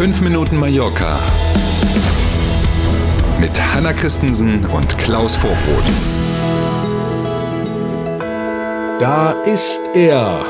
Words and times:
5 0.00 0.22
Minuten 0.22 0.56
Mallorca 0.56 1.20
mit 3.38 3.50
Hanna 3.60 3.92
Christensen 3.92 4.64
und 4.64 4.96
Klaus 4.96 5.36
Vorbrot. 5.36 5.84
Da 8.98 9.32
ist 9.42 9.82
er, 9.92 10.46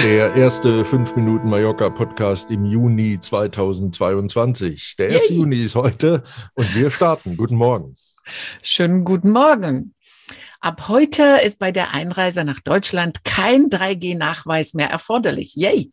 der 0.00 0.34
erste 0.34 0.86
5 0.86 1.16
Minuten 1.16 1.50
Mallorca 1.50 1.90
Podcast 1.90 2.50
im 2.50 2.64
Juni 2.64 3.20
2022. 3.20 4.96
Der 4.96 5.10
1. 5.10 5.28
Juni 5.28 5.64
ist 5.64 5.74
heute 5.74 6.22
und 6.54 6.74
wir 6.74 6.88
starten. 6.88 7.36
Guten 7.36 7.56
Morgen. 7.56 7.98
Schönen 8.62 9.04
guten 9.04 9.32
Morgen. 9.32 9.92
Ab 10.60 10.88
heute 10.88 11.40
ist 11.44 11.58
bei 11.58 11.72
der 11.72 11.92
Einreise 11.92 12.42
nach 12.44 12.60
Deutschland 12.60 13.22
kein 13.22 13.68
3G-Nachweis 13.68 14.72
mehr 14.72 14.88
erforderlich. 14.88 15.56
Yay! 15.56 15.90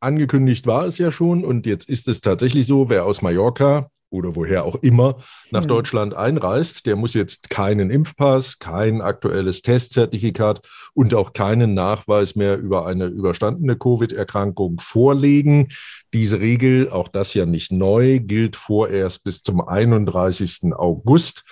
Angekündigt 0.00 0.66
war 0.66 0.86
es 0.86 0.98
ja 0.98 1.10
schon 1.10 1.44
und 1.44 1.66
jetzt 1.66 1.88
ist 1.88 2.08
es 2.08 2.20
tatsächlich 2.20 2.66
so, 2.66 2.88
wer 2.88 3.04
aus 3.04 3.20
Mallorca 3.22 3.90
oder 4.10 4.34
woher 4.36 4.64
auch 4.64 4.76
immer 4.76 5.18
nach 5.50 5.64
mhm. 5.64 5.68
Deutschland 5.68 6.14
einreist, 6.14 6.86
der 6.86 6.96
muss 6.96 7.14
jetzt 7.14 7.50
keinen 7.50 7.90
Impfpass, 7.90 8.58
kein 8.58 9.02
aktuelles 9.02 9.62
Testzertifikat 9.62 10.62
und 10.94 11.14
auch 11.14 11.32
keinen 11.32 11.74
Nachweis 11.74 12.34
mehr 12.34 12.58
über 12.58 12.86
eine 12.86 13.06
überstandene 13.06 13.76
Covid-Erkrankung 13.76 14.80
vorlegen. 14.80 15.68
Diese 16.14 16.40
Regel, 16.40 16.90
auch 16.90 17.08
das 17.08 17.34
ja 17.34 17.44
nicht 17.44 17.70
neu, 17.70 18.20
gilt 18.20 18.56
vorerst 18.56 19.24
bis 19.24 19.42
zum 19.42 19.60
31. 19.60 20.72
August. 20.74 21.44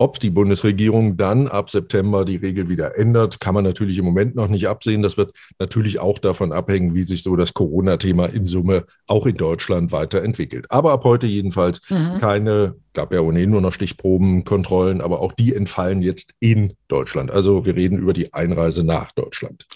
Ob 0.00 0.20
die 0.20 0.30
Bundesregierung 0.30 1.16
dann 1.16 1.48
ab 1.48 1.70
September 1.70 2.24
die 2.24 2.36
Regel 2.36 2.68
wieder 2.68 2.96
ändert, 2.96 3.40
kann 3.40 3.54
man 3.54 3.64
natürlich 3.64 3.98
im 3.98 4.04
Moment 4.04 4.36
noch 4.36 4.46
nicht 4.46 4.68
absehen. 4.68 5.02
Das 5.02 5.16
wird 5.16 5.32
natürlich 5.58 5.98
auch 5.98 6.20
davon 6.20 6.52
abhängen, 6.52 6.94
wie 6.94 7.02
sich 7.02 7.24
so 7.24 7.34
das 7.34 7.52
Corona-Thema 7.52 8.26
in 8.26 8.46
Summe 8.46 8.84
auch 9.08 9.26
in 9.26 9.36
Deutschland 9.36 9.90
weiterentwickelt. 9.90 10.66
Aber 10.70 10.92
ab 10.92 11.02
heute 11.02 11.26
jedenfalls 11.26 11.80
mhm. 11.90 12.18
keine, 12.18 12.76
gab 12.98 13.14
ja 13.14 13.20
ohnehin 13.20 13.50
nur 13.50 13.60
noch 13.60 13.72
Stichprobenkontrollen, 13.72 15.00
aber 15.00 15.20
auch 15.20 15.30
die 15.30 15.54
entfallen 15.54 16.02
jetzt 16.02 16.32
in 16.40 16.72
Deutschland. 16.88 17.30
Also 17.30 17.64
wir 17.64 17.76
reden 17.76 17.96
über 17.96 18.12
die 18.12 18.34
Einreise 18.34 18.82
nach 18.82 19.12
Deutschland. 19.12 19.66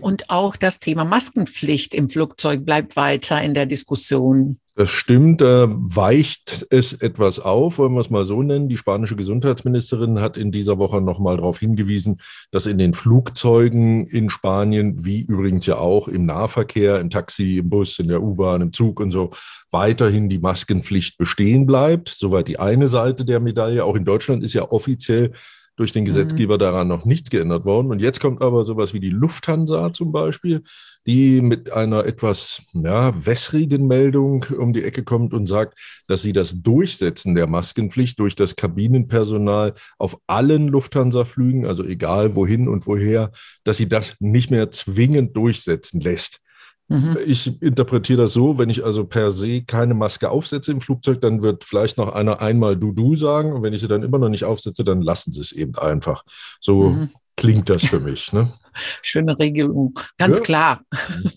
Und 0.00 0.28
auch 0.28 0.56
das 0.56 0.80
Thema 0.80 1.04
Maskenpflicht 1.04 1.94
im 1.94 2.08
Flugzeug 2.08 2.64
bleibt 2.64 2.96
weiter 2.96 3.40
in 3.40 3.54
der 3.54 3.66
Diskussion. 3.66 4.58
Das 4.76 4.90
stimmt, 4.90 5.40
äh, 5.40 5.68
weicht 5.68 6.66
es 6.70 6.94
etwas 6.94 7.38
auf, 7.38 7.78
wollen 7.78 7.94
wir 7.94 8.00
es 8.00 8.10
mal 8.10 8.24
so 8.24 8.42
nennen. 8.42 8.68
Die 8.68 8.76
spanische 8.76 9.14
Gesundheitsministerin 9.14 10.18
hat 10.18 10.36
in 10.36 10.50
dieser 10.50 10.80
Woche 10.80 11.00
nochmal 11.00 11.36
darauf 11.36 11.60
hingewiesen, 11.60 12.20
dass 12.50 12.66
in 12.66 12.78
den 12.78 12.92
Flugzeugen 12.92 14.04
in 14.08 14.30
Spanien, 14.30 15.04
wie 15.04 15.22
übrigens 15.22 15.66
ja 15.66 15.76
auch 15.76 16.08
im 16.08 16.26
Nahverkehr, 16.26 16.98
im 16.98 17.08
Taxi, 17.08 17.58
im 17.58 17.70
Bus, 17.70 18.00
in 18.00 18.08
der 18.08 18.20
U-Bahn, 18.20 18.62
im 18.62 18.72
Zug 18.72 18.98
und 18.98 19.12
so, 19.12 19.30
weiterhin 19.70 20.28
die 20.28 20.40
Maskenpflicht 20.40 21.18
bestehen 21.18 21.66
bleibt. 21.66 22.08
Soweit 22.08 22.48
die 22.48 22.58
eine 22.64 22.88
Seite 22.88 23.24
der 23.24 23.40
Medaille. 23.40 23.84
Auch 23.84 23.96
in 23.96 24.04
Deutschland 24.04 24.42
ist 24.42 24.54
ja 24.54 24.70
offiziell 24.70 25.32
durch 25.76 25.92
den 25.92 26.02
mhm. 26.02 26.08
Gesetzgeber 26.08 26.58
daran 26.58 26.88
noch 26.88 27.04
nichts 27.04 27.30
geändert 27.30 27.64
worden. 27.64 27.90
Und 27.90 28.00
jetzt 28.00 28.20
kommt 28.20 28.42
aber 28.42 28.64
sowas 28.64 28.94
wie 28.94 29.00
die 29.00 29.10
Lufthansa 29.10 29.92
zum 29.92 30.12
Beispiel, 30.12 30.62
die 31.06 31.40
mit 31.40 31.72
einer 31.72 32.04
etwas 32.06 32.62
ja, 32.72 33.26
wässrigen 33.26 33.86
Meldung 33.86 34.46
um 34.56 34.72
die 34.72 34.84
Ecke 34.84 35.04
kommt 35.04 35.34
und 35.34 35.46
sagt, 35.46 35.78
dass 36.06 36.22
sie 36.22 36.32
das 36.32 36.62
Durchsetzen 36.62 37.34
der 37.34 37.46
Maskenpflicht 37.46 38.18
durch 38.18 38.36
das 38.36 38.56
Kabinenpersonal 38.56 39.74
auf 39.98 40.18
allen 40.26 40.68
Lufthansa-Flügen, 40.68 41.66
also 41.66 41.84
egal 41.84 42.34
wohin 42.36 42.68
und 42.68 42.86
woher, 42.86 43.32
dass 43.64 43.76
sie 43.76 43.88
das 43.88 44.14
nicht 44.20 44.50
mehr 44.50 44.70
zwingend 44.70 45.36
durchsetzen 45.36 46.00
lässt. 46.00 46.40
Mhm. 46.88 47.16
Ich 47.26 47.62
interpretiere 47.62 48.22
das 48.22 48.34
so, 48.34 48.58
wenn 48.58 48.68
ich 48.68 48.84
also 48.84 49.04
per 49.04 49.30
se 49.30 49.62
keine 49.62 49.94
Maske 49.94 50.30
aufsetze 50.30 50.72
im 50.72 50.80
Flugzeug, 50.80 51.20
dann 51.20 51.42
wird 51.42 51.64
vielleicht 51.64 51.96
noch 51.96 52.12
einer 52.12 52.40
einmal 52.40 52.76
Du-Du 52.76 53.16
sagen. 53.16 53.52
Und 53.52 53.62
wenn 53.62 53.72
ich 53.72 53.80
sie 53.80 53.88
dann 53.88 54.02
immer 54.02 54.18
noch 54.18 54.28
nicht 54.28 54.44
aufsetze, 54.44 54.84
dann 54.84 55.00
lassen 55.00 55.32
sie 55.32 55.40
es 55.40 55.52
eben 55.52 55.76
einfach. 55.76 56.24
So 56.60 56.90
mhm. 56.90 57.10
Klingt 57.36 57.68
das 57.68 57.84
für 57.84 58.00
mich. 58.00 58.32
Ne? 58.32 58.48
Schöne 59.02 59.38
Regelung, 59.38 59.98
ganz 60.18 60.38
ja. 60.38 60.44
klar. 60.44 60.80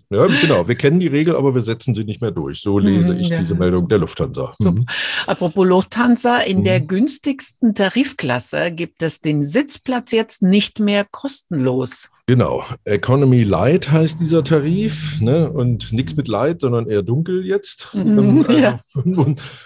Ja, 0.09 0.25
genau. 0.25 0.65
Wir 0.65 0.75
kennen 0.75 1.01
die 1.01 1.07
Regel, 1.07 1.35
aber 1.35 1.53
wir 1.53 1.61
setzen 1.61 1.93
sie 1.93 2.05
nicht 2.05 2.21
mehr 2.21 2.31
durch. 2.31 2.61
So 2.61 2.79
lese 2.79 3.13
mhm, 3.13 3.19
ich 3.19 3.27
ja, 3.27 3.39
diese 3.39 3.55
Meldung 3.55 3.81
super. 3.81 3.89
der 3.89 3.97
Lufthansa. 3.97 4.55
Mhm. 4.57 4.85
Apropos 5.25 5.67
Lufthansa, 5.67 6.37
in 6.39 6.59
mhm. 6.59 6.63
der 6.63 6.79
günstigsten 6.79 7.75
Tarifklasse 7.75 8.71
gibt 8.71 9.03
es 9.03 9.19
den 9.19 9.43
Sitzplatz 9.43 10.13
jetzt 10.13 10.41
nicht 10.41 10.79
mehr 10.79 11.03
kostenlos. 11.03 12.09
Genau. 12.29 12.63
Economy 12.83 13.43
Light 13.43 13.89
heißt 13.89 14.19
dieser 14.19 14.43
Tarif. 14.43 15.21
Ne? 15.21 15.49
Und 15.49 15.93
nichts 15.93 16.15
mit 16.15 16.27
Light, 16.27 16.59
sondern 16.59 16.87
eher 16.87 17.01
dunkel 17.01 17.45
jetzt. 17.45 17.93
Mhm, 17.93 18.45
also 18.47 18.51
ja. 18.51 18.79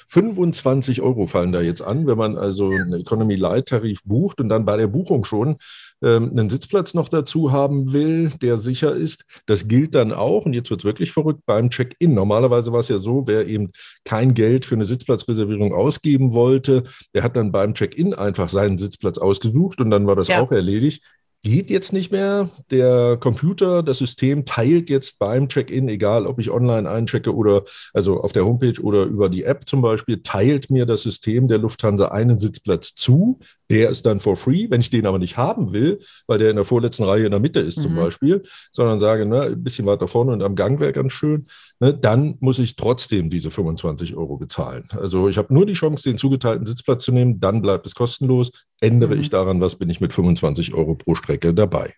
25 0.08 1.02
Euro 1.02 1.26
fallen 1.26 1.52
da 1.52 1.62
jetzt 1.62 1.82
an, 1.82 2.06
wenn 2.06 2.18
man 2.18 2.38
also 2.38 2.70
einen 2.70 2.94
Economy 2.94 3.36
Light 3.36 3.70
Tarif 3.70 4.04
bucht 4.06 4.42
und 4.42 4.50
dann 4.50 4.66
bei 4.66 4.78
der 4.78 4.88
Buchung 4.88 5.26
schon 5.26 5.58
einen 6.02 6.50
Sitzplatz 6.50 6.94
noch 6.94 7.10
dazu 7.10 7.52
haben 7.52 7.94
will, 7.94 8.32
der 8.42 8.58
sicher 8.58 8.94
ist. 8.94 9.26
Das 9.46 9.68
gilt 9.68 9.96
dann 9.96 10.12
auch, 10.12 10.46
und 10.46 10.54
jetzt 10.54 10.70
wird 10.70 10.82
es 10.82 10.86
wirklich 10.86 11.12
verrückt, 11.12 11.42
beim 11.46 11.70
Check-in. 11.70 12.14
Normalerweise 12.14 12.74
war 12.74 12.80
es 12.80 12.88
ja 12.88 13.00
so, 13.00 13.28
wer 13.28 13.48
eben 13.48 13.72
kein 14.04 14.34
Geld 14.34 14.66
für 14.66 14.76
eine 14.76 14.86
Sitzplatzreservierung 14.86 15.74
ausgeben 15.74 16.34
wollte, 16.34 16.84
der 17.14 17.24
hat 17.24 17.36
dann 17.36 17.52
beim 17.52 17.74
Check-in 17.74 18.14
einfach 18.14 18.50
seinen 18.50 18.78
Sitzplatz 18.78 19.18
ausgesucht 19.18 19.80
und 19.80 19.92
dann 19.92 20.08
war 20.08 20.16
das 20.16 20.28
ja. 20.28 20.42
auch 20.42 20.52
erledigt 20.52 21.04
geht 21.44 21.70
jetzt 21.70 21.92
nicht 21.92 22.12
mehr. 22.12 22.50
Der 22.70 23.18
Computer, 23.18 23.84
das 23.84 23.98
System 23.98 24.46
teilt 24.46 24.90
jetzt 24.90 25.18
beim 25.20 25.50
Check-in, 25.50 25.90
egal 25.90 26.28
ob 26.28 26.40
ich 26.40 26.52
online 26.52 26.90
einchecke 26.90 27.36
oder 27.36 27.64
also 27.94 28.22
auf 28.22 28.32
der 28.32 28.46
Homepage 28.46 28.80
oder 28.82 29.04
über 29.04 29.30
die 29.30 29.44
App 29.44 29.68
zum 29.68 29.82
Beispiel, 29.82 30.22
teilt 30.22 30.70
mir 30.70 30.86
das 30.86 31.02
System 31.02 31.48
der 31.48 31.58
Lufthansa 31.58 32.10
einen 32.10 32.40
Sitzplatz 32.40 32.94
zu. 32.94 33.40
Der 33.72 33.90
ist 33.90 34.06
dann 34.06 34.20
for 34.20 34.36
free. 34.36 34.68
Wenn 34.70 34.82
ich 34.82 34.90
den 34.90 35.06
aber 35.06 35.20
nicht 35.20 35.38
haben 35.38 35.74
will, 35.74 36.00
weil 36.28 36.40
der 36.40 36.50
in 36.50 36.56
der 36.58 36.66
vorletzten 36.66 37.04
Reihe 37.04 37.26
in 37.26 37.32
der 37.32 37.40
Mitte 37.40 37.60
ist 37.60 37.78
mhm. 37.78 37.82
zum 37.82 37.96
Beispiel, 37.96 38.44
sondern 38.72 39.00
sage, 39.00 39.26
ne, 39.26 39.42
ein 39.42 39.64
bisschen 39.64 39.86
weiter 39.86 40.08
vorne 40.08 40.34
und 40.34 40.44
am 40.44 40.56
Gang 40.56 40.80
wäre 40.80 40.92
ganz 40.92 41.14
schön, 41.14 41.48
ne, 41.80 41.94
dann 41.94 42.36
muss 42.40 42.60
ich 42.60 42.76
trotzdem 42.76 43.30
diese 43.30 43.50
25 43.50 44.16
Euro 44.16 44.38
bezahlen. 44.38 44.86
Also 44.92 45.30
ich 45.30 45.38
habe 45.38 45.54
nur 45.54 45.66
die 45.66 45.74
Chance, 45.74 46.10
den 46.10 46.18
zugeteilten 46.18 46.66
Sitzplatz 46.66 47.04
zu 47.04 47.12
nehmen, 47.12 47.40
dann 47.40 47.62
bleibt 47.62 47.86
es 47.86 47.96
kostenlos. 47.96 48.52
Ändere 48.80 49.16
mhm. 49.16 49.22
ich 49.22 49.30
daran 49.30 49.62
was, 49.62 49.76
bin 49.76 49.90
ich 49.90 50.02
mit 50.02 50.14
25 50.14 50.74
Euro 50.74 50.96
pro 50.96 51.16
Strecke 51.16 51.54
dabei. 51.54 51.94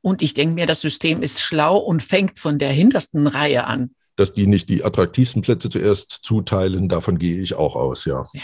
Und 0.00 0.20
ich 0.20 0.34
denke 0.34 0.54
mir, 0.54 0.66
das 0.66 0.82
System 0.82 1.22
ist 1.22 1.40
schlau 1.40 1.78
und 1.78 2.02
fängt 2.02 2.38
von 2.38 2.58
der 2.58 2.70
hintersten 2.70 3.26
Reihe 3.26 3.64
an. 3.64 3.94
Dass 4.16 4.32
die 4.32 4.46
nicht 4.46 4.68
die 4.68 4.84
attraktivsten 4.84 5.42
Plätze 5.42 5.70
zuerst 5.70 6.20
zuteilen, 6.22 6.88
davon 6.88 7.18
gehe 7.18 7.40
ich 7.40 7.54
auch 7.54 7.74
aus, 7.74 8.04
ja. 8.04 8.26
ja. 8.32 8.42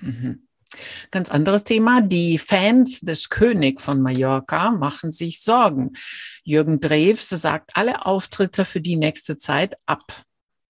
Mhm. 0.00 0.48
Ganz 1.10 1.30
anderes 1.30 1.64
Thema. 1.64 2.00
Die 2.00 2.38
Fans 2.38 3.00
des 3.00 3.28
König 3.28 3.80
von 3.80 4.00
Mallorca 4.00 4.70
machen 4.70 5.12
sich 5.12 5.42
Sorgen. 5.42 5.92
Jürgen 6.44 6.80
Drews 6.80 7.28
sagt 7.28 7.72
alle 7.74 8.06
Auftritte 8.06 8.64
für 8.64 8.80
die 8.80 8.96
nächste 8.96 9.38
Zeit 9.38 9.76
ab. 9.86 10.22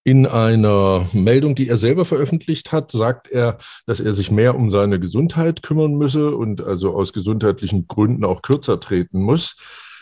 In 0.04 0.26
einer 0.26 1.08
Meldung, 1.12 1.54
die 1.54 1.68
er 1.68 1.76
selber 1.76 2.04
veröffentlicht 2.04 2.72
hat, 2.72 2.90
sagt 2.90 3.28
er, 3.28 3.58
dass 3.86 4.00
er 4.00 4.12
sich 4.12 4.32
mehr 4.32 4.56
um 4.56 4.68
seine 4.68 4.98
Gesundheit 4.98 5.62
kümmern 5.62 5.94
müsse 5.94 6.34
und 6.34 6.60
also 6.60 6.92
aus 6.94 7.12
gesundheitlichen 7.12 7.86
Gründen 7.86 8.24
auch 8.24 8.42
kürzer 8.42 8.80
treten 8.80 9.22
muss. 9.22 9.54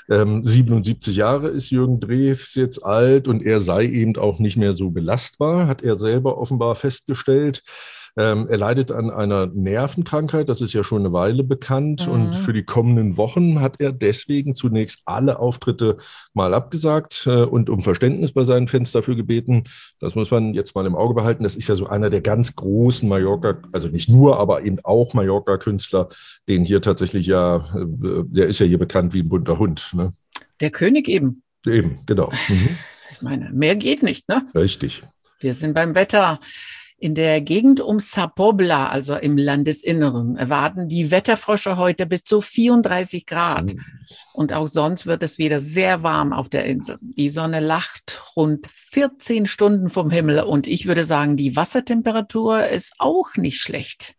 Ähm, 0.08 0.42
77 0.42 1.14
Jahre 1.16 1.48
ist 1.48 1.70
Jürgen 1.70 2.00
Drews 2.00 2.54
jetzt 2.54 2.82
alt 2.84 3.28
und 3.28 3.42
er 3.44 3.60
sei 3.60 3.84
eben 3.84 4.16
auch 4.16 4.38
nicht 4.38 4.56
mehr 4.56 4.72
so 4.72 4.90
belastbar, 4.90 5.66
hat 5.66 5.82
er 5.82 5.98
selber 5.98 6.38
offenbar 6.38 6.76
festgestellt. 6.76 7.62
Ähm, 8.16 8.47
er 8.48 8.59
leidet 8.59 8.93
an 8.93 9.10
einer 9.10 9.47
Nervenkrankheit, 9.47 10.48
das 10.48 10.60
ist 10.60 10.72
ja 10.72 10.84
schon 10.84 11.00
eine 11.00 11.12
Weile 11.12 11.44
bekannt. 11.44 12.06
Mhm. 12.06 12.12
Und 12.12 12.37
für 12.37 12.53
die 12.53 12.65
kommenden 12.65 13.16
Wochen 13.16 13.60
hat 13.60 13.81
er 13.81 13.93
deswegen 13.93 14.54
zunächst 14.54 15.00
alle 15.04 15.38
Auftritte 15.38 15.97
mal 16.34 16.54
abgesagt 16.54 17.27
äh, 17.27 17.42
und 17.42 17.71
um 17.71 17.83
Verständnis 17.83 18.33
bei 18.33 18.45
seinen 18.45 18.68
Fans 18.68 18.92
dafür 18.92 19.16
gebeten. 19.16 19.65
Das 20.01 20.15
muss 20.15 20.30
man 20.30 20.54
jetzt 20.54 20.74
mal 20.74 20.86
im 20.86 20.97
Auge 20.97 21.15
behalten. 21.15 21.45
Das 21.45 21.57
ist 21.57 21.68
ja 21.68 21.77
so 21.77 21.86
einer 21.86 22.10
der 22.10 22.21
ganz 22.21 22.57
großen 22.57 23.09
Mallorca, 23.09 23.59
also 23.72 23.89
nicht 23.89 24.09
nur, 24.09 24.39
aber 24.39 24.63
eben 24.63 24.78
auch 24.83 25.15
Mallorca-Künstler, 25.15 26.09
den 26.48 26.65
hier 26.65 26.83
tatsächlich 26.83 27.27
ja, 27.27 27.56
äh, 27.74 28.24
der 28.27 28.47
ist 28.47 28.60
ja 28.60 28.66
hier 28.66 28.78
bekannt 28.78 29.15
wie 29.15 29.21
ein 29.22 29.28
bunter 29.28 29.59
Hund. 29.59 29.91
Ne? 29.95 30.13
Der 30.60 30.71
König 30.71 31.09
eben. 31.09 31.42
Eben, 31.66 31.98
genau. 32.06 32.30
Mhm. 32.48 32.68
Ich 33.13 33.22
meine, 33.22 33.51
mehr 33.51 33.77
geht 33.77 34.03
nicht, 34.03 34.30
ne? 34.30 34.47
Richtig. 34.54 35.03
Wir 35.41 35.53
sind 35.53 35.74
beim 35.74 35.95
Wetter. 35.95 36.41
In 37.02 37.14
der 37.14 37.41
Gegend 37.41 37.80
um 37.80 37.98
Sapobla, 37.98 38.91
also 38.91 39.14
im 39.14 39.38
Landesinneren, 39.38 40.36
erwarten 40.36 40.86
die 40.86 41.10
Wetterfrösche 41.10 41.78
heute 41.78 42.04
bis 42.04 42.24
zu 42.24 42.42
34 42.42 43.24
Grad. 43.24 43.72
Mhm. 43.72 43.80
Und 44.34 44.52
auch 44.52 44.66
sonst 44.66 45.06
wird 45.06 45.22
es 45.22 45.38
wieder 45.38 45.60
sehr 45.60 46.02
warm 46.02 46.34
auf 46.34 46.50
der 46.50 46.66
Insel. 46.66 46.98
Die 47.00 47.30
Sonne 47.30 47.60
lacht 47.60 48.22
rund 48.36 48.66
14 48.66 49.47
Stunden 49.47 49.88
vom 49.88 50.10
Himmel 50.10 50.41
und 50.41 50.66
ich 50.66 50.84
würde 50.84 51.04
sagen, 51.04 51.36
die 51.38 51.56
Wassertemperatur 51.56 52.66
ist 52.66 52.92
auch 52.98 53.34
nicht 53.36 53.60
schlecht. 53.60 54.14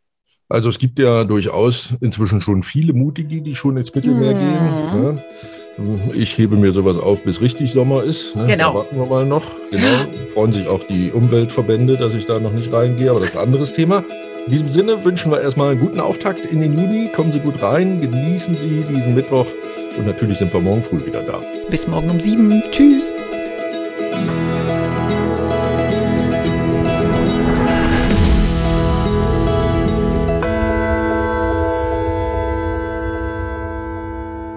Also 0.50 0.68
es 0.68 0.80
gibt 0.80 0.98
ja 0.98 1.24
durchaus 1.24 1.94
inzwischen 2.02 2.42
schon 2.42 2.64
viele 2.64 2.94
Mutige, 2.94 3.44
die 3.44 3.56
schon 3.56 3.78
ins 3.78 3.94
Mittelmeer 3.94 4.34
mhm. 4.34 4.40
gehen. 4.40 5.16
Ja. 5.18 5.24
Ich 6.14 6.38
hebe 6.38 6.58
mir 6.58 6.72
sowas 6.74 6.98
auf, 6.98 7.24
bis 7.24 7.42
richtig 7.42 7.72
Sommer 7.72 8.04
ist. 8.04 8.36
Ne? 8.36 8.46
Genau. 8.46 8.72
Da 8.72 8.80
warten 8.80 9.00
wir 9.00 9.06
mal 9.06 9.26
noch. 9.26 9.46
Genau. 9.72 9.88
Freuen 10.34 10.52
sich 10.52 10.68
auch 10.68 10.84
die 10.84 11.12
Umweltverbände, 11.12 11.98
dass 11.98 12.14
ich 12.14 12.26
da 12.26 12.40
noch 12.40 12.52
nicht 12.52 12.72
reingehe, 12.72 13.10
aber 13.10 13.20
das 13.20 13.30
ist 13.30 13.38
ein 13.38 13.44
anderes 13.44 13.72
Thema. 13.72 14.04
In 14.46 14.52
diesem 14.52 14.72
Sinne 14.72 15.06
wünschen 15.06 15.32
wir 15.32 15.40
erstmal 15.40 15.72
einen 15.72 15.80
guten 15.80 16.00
Auftakt 16.00 16.46
in 16.46 16.62
den 16.62 16.78
Juni. 16.78 17.10
Kommen 17.14 17.32
Sie 17.32 17.40
gut 17.40 17.62
rein, 17.62 18.02
genießen 18.02 18.58
Sie 18.58 18.84
diesen 18.90 19.14
Mittwoch 19.14 19.48
und 19.98 20.06
natürlich 20.06 20.40
sind 20.40 20.52
wir 20.54 20.60
morgen 20.60 20.82
früh 20.82 21.06
wieder 21.06 21.22
da. 21.22 21.42
Bis 21.70 21.88
morgen 21.88 22.10
um 22.10 22.20
sieben. 22.20 22.64
Tschüss. 22.72 23.14